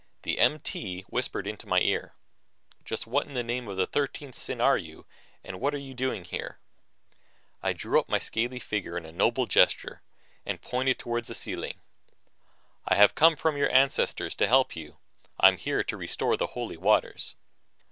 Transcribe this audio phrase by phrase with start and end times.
[0.23, 2.15] The MT whispered into my ear,
[2.83, 5.05] "Just what in the name of the thirteenth sin are you
[5.43, 6.57] and what are you doing here?"
[7.61, 10.01] I drew up my scaly figure in a noble gesture
[10.43, 11.81] and pointed toward the ceiling.
[12.87, 14.97] "I come from your ancestors to help you.
[15.39, 17.35] I am here to restore the Holy Waters."